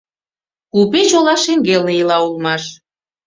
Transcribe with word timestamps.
Купеч 0.71 1.09
ола 1.19 1.35
шеҥгелне 1.43 1.93
ила 2.01 2.17
улмаш. 2.27 2.63